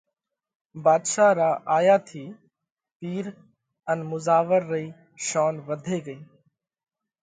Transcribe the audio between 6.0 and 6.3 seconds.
ڳئِي۔